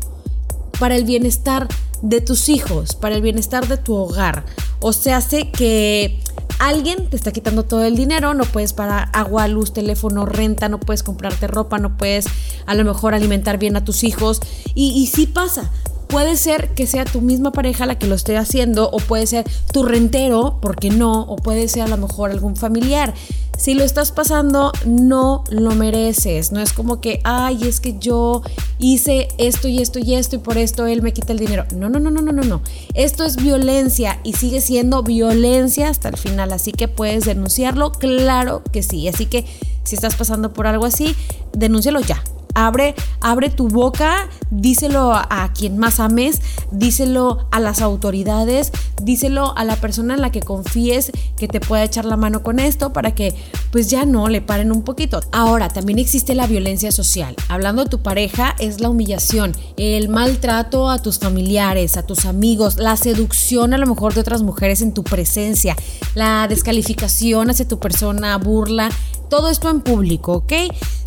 para 0.79 0.95
el 0.95 1.05
bienestar 1.05 1.67
de 2.01 2.21
tus 2.21 2.49
hijos, 2.49 2.95
para 2.95 3.15
el 3.15 3.21
bienestar 3.21 3.67
de 3.67 3.77
tu 3.77 3.95
hogar. 3.95 4.45
O 4.79 4.93
sea, 4.93 5.17
hace 5.17 5.51
que 5.51 6.19
alguien 6.59 7.09
te 7.09 7.15
está 7.15 7.31
quitando 7.31 7.63
todo 7.63 7.85
el 7.85 7.95
dinero, 7.95 8.33
no 8.33 8.45
puedes 8.45 8.73
pagar 8.73 9.09
agua, 9.13 9.47
luz, 9.47 9.73
teléfono, 9.73 10.25
renta, 10.25 10.69
no 10.69 10.79
puedes 10.79 11.03
comprarte 11.03 11.47
ropa, 11.47 11.77
no 11.79 11.97
puedes 11.97 12.25
a 12.65 12.75
lo 12.75 12.83
mejor 12.83 13.13
alimentar 13.13 13.57
bien 13.57 13.75
a 13.75 13.83
tus 13.83 14.03
hijos. 14.03 14.41
Y, 14.75 14.89
y 14.89 15.07
sí 15.07 15.27
pasa, 15.27 15.71
Puede 16.07 16.37
ser 16.37 16.69
que 16.69 16.87
sea 16.87 17.03
tu 17.03 17.19
misma 17.19 17.51
pareja 17.51 17.85
la 17.85 17.99
que 17.99 18.07
lo 18.07 18.15
esté 18.15 18.37
haciendo 18.37 18.89
o 18.89 18.97
puede 18.97 19.27
ser 19.27 19.45
tu 19.73 19.83
rentero, 19.83 20.57
porque 20.61 20.89
no, 20.89 21.23
o 21.23 21.35
puede 21.35 21.67
ser 21.67 21.83
a 21.83 21.87
lo 21.87 21.97
mejor 21.97 22.31
algún 22.31 22.55
familiar. 22.55 23.13
Si 23.57 23.73
lo 23.73 23.83
estás 23.83 24.11
pasando, 24.11 24.71
no 24.85 25.43
lo 25.49 25.71
mereces. 25.71 26.51
No 26.51 26.61
es 26.61 26.73
como 26.73 27.01
que, 27.01 27.21
ay, 27.23 27.63
es 27.63 27.79
que 27.79 27.97
yo 27.97 28.43
hice 28.77 29.27
esto 29.39 29.67
y 29.67 29.79
esto 29.79 29.99
y 29.99 30.13
esto 30.13 30.35
y 30.35 30.39
por 30.39 30.57
esto 30.57 30.85
él 30.85 31.01
me 31.01 31.11
quita 31.11 31.33
el 31.33 31.39
dinero. 31.39 31.65
No, 31.75 31.89
no, 31.89 31.99
no, 31.99 32.11
no, 32.11 32.21
no, 32.21 32.31
no, 32.31 32.43
no. 32.43 32.61
Esto 32.93 33.25
es 33.25 33.35
violencia 33.35 34.19
y 34.23 34.33
sigue 34.33 34.61
siendo 34.61 35.01
violencia 35.01 35.89
hasta 35.89 36.09
el 36.09 36.17
final. 36.17 36.53
Así 36.53 36.71
que 36.71 36.87
puedes 36.87 37.25
denunciarlo, 37.25 37.91
claro 37.91 38.61
que 38.71 38.83
sí. 38.83 39.07
Así 39.07 39.25
que 39.25 39.43
si 39.83 39.95
estás 39.95 40.15
pasando 40.15 40.53
por 40.53 40.67
algo 40.67 40.85
así, 40.85 41.15
denúncialo 41.53 41.99
ya 42.01 42.23
Abre, 42.59 42.95
abre 43.21 43.51
tu 43.51 43.67
boca, 43.67 44.27
díselo 44.49 45.13
a 45.13 45.51
quien 45.53 45.77
más 45.77 45.99
ames, 45.99 46.41
díselo 46.71 47.47
a 47.51 47.59
las 47.59 47.83
autoridades, 47.83 48.71
díselo 49.03 49.55
a 49.55 49.63
la 49.63 49.75
persona 49.75 50.15
en 50.15 50.21
la 50.21 50.31
que 50.31 50.41
confíes 50.41 51.11
que 51.37 51.47
te 51.47 51.59
pueda 51.59 51.83
echar 51.83 52.05
la 52.05 52.17
mano 52.17 52.41
con 52.41 52.59
esto 52.59 52.93
para 52.93 53.13
que 53.13 53.35
pues 53.71 53.91
ya 53.91 54.05
no 54.05 54.27
le 54.27 54.41
paren 54.41 54.71
un 54.71 54.81
poquito. 54.81 55.21
Ahora, 55.31 55.69
también 55.69 55.99
existe 55.99 56.33
la 56.33 56.47
violencia 56.47 56.91
social. 56.91 57.35
Hablando 57.47 57.83
de 57.83 57.91
tu 57.91 57.99
pareja, 57.99 58.55
es 58.57 58.81
la 58.81 58.89
humillación, 58.89 59.55
el 59.77 60.09
maltrato 60.09 60.89
a 60.89 60.99
tus 60.99 61.19
familiares, 61.19 61.95
a 61.95 62.07
tus 62.07 62.25
amigos, 62.25 62.77
la 62.77 62.97
seducción 62.97 63.75
a 63.75 63.77
lo 63.77 63.85
mejor 63.85 64.15
de 64.15 64.21
otras 64.21 64.41
mujeres 64.41 64.81
en 64.81 64.95
tu 64.95 65.03
presencia, 65.03 65.75
la 66.15 66.47
descalificación 66.47 67.51
hacia 67.51 67.67
tu 67.67 67.77
persona, 67.77 68.35
burla, 68.39 68.89
todo 69.29 69.49
esto 69.49 69.69
en 69.69 69.81
público, 69.81 70.33
¿ok? 70.33 70.53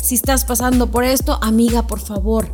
Si 0.01 0.15
estás 0.15 0.45
pasando 0.45 0.91
por 0.91 1.03
esto, 1.03 1.37
amiga, 1.41 1.87
por 1.87 1.99
favor, 1.99 2.47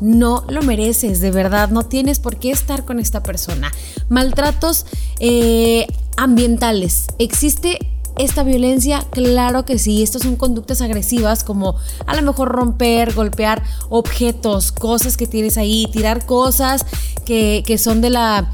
no 0.00 0.44
lo 0.48 0.62
mereces, 0.62 1.20
de 1.20 1.30
verdad, 1.30 1.70
no 1.70 1.84
tienes 1.84 2.18
por 2.18 2.36
qué 2.36 2.50
estar 2.50 2.84
con 2.84 2.98
esta 2.98 3.22
persona. 3.22 3.70
Maltratos 4.08 4.86
eh, 5.20 5.86
ambientales. 6.16 7.06
Existe 7.18 7.78
esta 8.18 8.42
violencia? 8.42 9.06
Claro 9.10 9.64
que 9.64 9.78
sí. 9.78 10.02
Estas 10.02 10.22
son 10.22 10.36
conductas 10.36 10.80
agresivas 10.80 11.44
como 11.44 11.76
a 12.06 12.14
lo 12.14 12.22
mejor 12.22 12.48
romper, 12.48 13.14
golpear 13.14 13.62
objetos, 13.88 14.72
cosas 14.72 15.16
que 15.16 15.26
tienes 15.26 15.56
ahí, 15.56 15.88
tirar 15.92 16.26
cosas 16.26 16.84
que, 17.24 17.62
que 17.66 17.78
son 17.78 18.00
de 18.00 18.10
la, 18.10 18.52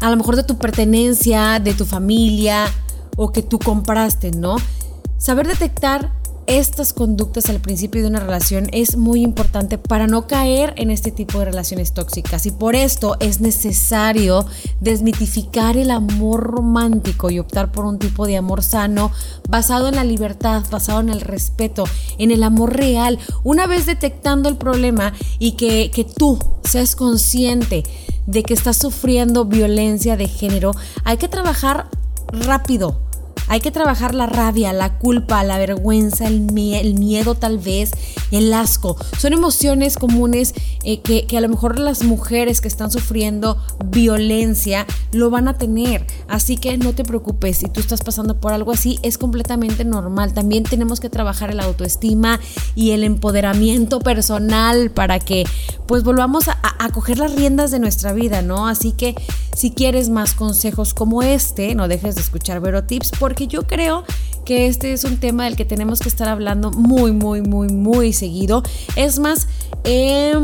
a 0.00 0.10
lo 0.10 0.16
mejor 0.16 0.36
de 0.36 0.44
tu 0.44 0.58
pertenencia, 0.58 1.60
de 1.60 1.74
tu 1.74 1.84
familia 1.84 2.66
o 3.16 3.32
que 3.32 3.42
tú 3.42 3.58
compraste, 3.58 4.30
¿no? 4.32 4.56
Saber 5.18 5.46
detectar 5.46 6.12
estas 6.46 6.92
conductas 6.92 7.48
al 7.48 7.60
principio 7.60 8.02
de 8.02 8.08
una 8.08 8.20
relación 8.20 8.68
es 8.72 8.96
muy 8.96 9.22
importante 9.22 9.78
para 9.78 10.06
no 10.06 10.26
caer 10.26 10.74
en 10.76 10.90
este 10.90 11.10
tipo 11.10 11.38
de 11.38 11.46
relaciones 11.46 11.94
tóxicas 11.94 12.44
y 12.44 12.50
por 12.50 12.74
esto 12.76 13.16
es 13.20 13.40
necesario 13.40 14.44
desmitificar 14.80 15.78
el 15.78 15.90
amor 15.90 16.42
romántico 16.42 17.30
y 17.30 17.38
optar 17.38 17.72
por 17.72 17.86
un 17.86 17.98
tipo 17.98 18.26
de 18.26 18.36
amor 18.36 18.62
sano 18.62 19.10
basado 19.48 19.88
en 19.88 19.96
la 19.96 20.04
libertad, 20.04 20.62
basado 20.70 21.00
en 21.00 21.08
el 21.08 21.22
respeto, 21.22 21.84
en 22.18 22.30
el 22.30 22.42
amor 22.42 22.76
real. 22.76 23.18
Una 23.42 23.66
vez 23.66 23.86
detectando 23.86 24.48
el 24.48 24.56
problema 24.56 25.14
y 25.38 25.52
que, 25.52 25.90
que 25.90 26.04
tú 26.04 26.38
seas 26.64 26.94
consciente 26.94 27.84
de 28.26 28.42
que 28.42 28.54
estás 28.54 28.76
sufriendo 28.76 29.46
violencia 29.46 30.16
de 30.16 30.28
género, 30.28 30.72
hay 31.04 31.16
que 31.16 31.28
trabajar 31.28 31.88
rápido 32.32 33.03
hay 33.48 33.60
que 33.60 33.70
trabajar 33.70 34.14
la 34.14 34.26
rabia, 34.26 34.72
la 34.72 34.98
culpa, 34.98 35.42
la 35.44 35.58
vergüenza, 35.58 36.26
el, 36.26 36.40
miedo 36.42 37.34
tal 37.34 37.58
vez, 37.58 37.90
el 38.30 38.52
asco. 38.52 38.96
Son 39.18 39.32
emociones 39.32 39.96
comunes 39.96 40.54
eh, 40.82 41.00
que, 41.00 41.26
que 41.26 41.38
a 41.38 41.40
lo 41.40 41.48
mejor 41.48 41.78
las 41.78 42.02
mujeres 42.04 42.60
que 42.60 42.68
están 42.68 42.90
sufriendo 42.90 43.58
violencia 43.86 44.86
lo 45.12 45.30
van 45.30 45.48
a 45.48 45.58
tener. 45.58 46.06
Así 46.28 46.56
que 46.56 46.76
no 46.78 46.94
te 46.94 47.04
preocupes, 47.04 47.58
si 47.58 47.68
tú 47.68 47.80
estás 47.80 48.02
pasando 48.02 48.40
por 48.40 48.52
algo 48.52 48.72
así, 48.72 48.98
es 49.02 49.18
completamente 49.18 49.84
normal. 49.84 50.32
También 50.34 50.64
tenemos 50.64 51.00
que 51.00 51.10
trabajar 51.10 51.50
el 51.50 51.60
autoestima 51.60 52.40
y 52.74 52.92
el 52.92 53.04
empoderamiento 53.04 54.00
personal 54.00 54.90
para 54.90 55.18
que 55.18 55.44
pues 55.86 56.02
volvamos 56.04 56.48
a, 56.48 56.58
coger 56.92 57.18
las 57.18 57.34
riendas 57.34 57.70
de 57.70 57.78
nuestra 57.78 58.12
vida, 58.12 58.42
¿no? 58.42 58.68
Así 58.68 58.92
que 58.92 59.14
si 59.56 59.70
quieres 59.70 60.10
más 60.10 60.34
consejos 60.34 60.94
como 60.94 61.22
este, 61.22 61.74
no 61.74 61.88
dejes 61.88 62.14
de 62.14 62.20
escuchar 62.20 62.60
Vero 62.60 62.84
Tips 62.84 63.12
porque 63.18 63.46
yo 63.46 63.66
creo 63.66 64.04
que 64.44 64.66
este 64.66 64.92
es 64.92 65.04
un 65.04 65.18
tema 65.18 65.44
del 65.44 65.56
que 65.56 65.64
tenemos 65.64 66.00
que 66.00 66.08
estar 66.08 66.28
hablando 66.28 66.70
muy, 66.70 67.12
muy, 67.12 67.40
muy, 67.40 67.68
muy 67.68 68.12
seguido. 68.12 68.62
Es 68.96 69.18
más, 69.18 69.48
eh, 69.84 70.34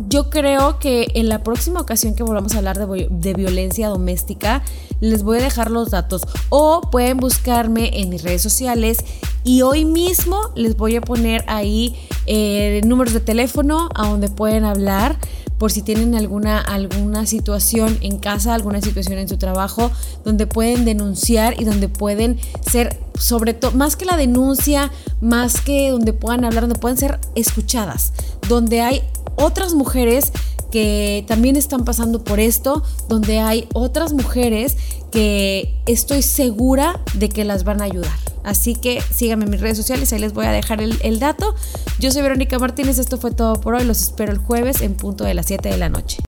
yo 0.00 0.28
creo 0.30 0.78
que 0.78 1.08
en 1.14 1.28
la 1.28 1.42
próxima 1.42 1.80
ocasión 1.80 2.14
que 2.14 2.22
volvamos 2.22 2.54
a 2.54 2.58
hablar 2.58 2.78
de, 2.78 3.34
violencia 3.34 3.88
doméstica, 3.88 4.62
les 5.00 5.22
voy 5.22 5.38
a 5.38 5.42
dejar 5.42 5.70
los 5.70 5.90
datos. 5.90 6.22
O 6.48 6.82
pueden 6.90 7.18
buscarme 7.18 8.00
en 8.00 8.08
mis 8.08 8.22
redes 8.22 8.42
sociales 8.42 8.98
y 9.44 9.62
hoy 9.62 9.84
mismo 9.84 10.40
les 10.54 10.76
voy 10.76 10.96
a 10.96 11.00
poner 11.00 11.44
ahí 11.46 11.96
eh, 12.26 12.80
números 12.84 13.14
de 13.14 13.20
teléfono 13.20 13.88
a 13.94 14.08
donde 14.08 14.28
pueden 14.28 14.64
hablar 14.64 15.18
por 15.58 15.72
si 15.72 15.82
tienen 15.82 16.14
alguna, 16.14 16.60
alguna 16.60 17.26
situación 17.26 17.96
en 18.02 18.18
casa, 18.18 18.54
alguna 18.54 18.80
situación 18.82 19.18
en 19.18 19.28
su 19.28 19.38
trabajo, 19.38 19.90
donde 20.24 20.46
pueden 20.46 20.84
denunciar 20.84 21.58
y 21.58 21.64
donde 21.64 21.88
pueden 21.88 22.38
ser, 22.68 23.00
sobre 23.18 23.54
todo, 23.54 23.72
más 23.72 23.96
que 23.96 24.04
la 24.04 24.16
denuncia, 24.16 24.90
más 25.20 25.60
que 25.60 25.90
donde 25.90 26.12
puedan 26.12 26.44
hablar, 26.44 26.64
donde 26.64 26.78
pueden 26.78 26.98
ser 26.98 27.18
escuchadas, 27.34 28.12
donde 28.48 28.82
hay 28.82 29.02
otras 29.36 29.74
mujeres 29.74 30.32
que 30.70 31.24
también 31.26 31.56
están 31.56 31.84
pasando 31.84 32.24
por 32.24 32.40
esto, 32.40 32.82
donde 33.08 33.38
hay 33.38 33.68
otras 33.72 34.12
mujeres 34.12 34.76
que 35.10 35.74
estoy 35.86 36.22
segura 36.22 37.00
de 37.14 37.28
que 37.28 37.44
las 37.44 37.64
van 37.64 37.80
a 37.80 37.84
ayudar. 37.84 38.16
Así 38.44 38.74
que 38.74 39.00
síganme 39.10 39.44
en 39.44 39.50
mis 39.50 39.60
redes 39.60 39.76
sociales, 39.76 40.12
ahí 40.12 40.20
les 40.20 40.32
voy 40.32 40.46
a 40.46 40.52
dejar 40.52 40.80
el, 40.80 40.96
el 41.02 41.18
dato. 41.18 41.54
Yo 41.98 42.10
soy 42.10 42.22
Verónica 42.22 42.58
Martínez, 42.58 42.98
esto 42.98 43.18
fue 43.18 43.32
todo 43.32 43.60
por 43.60 43.74
hoy, 43.74 43.84
los 43.84 44.02
espero 44.02 44.32
el 44.32 44.38
jueves 44.38 44.82
en 44.82 44.94
punto 44.94 45.24
de 45.24 45.34
las 45.34 45.46
7 45.46 45.68
de 45.68 45.78
la 45.78 45.88
noche. 45.88 46.18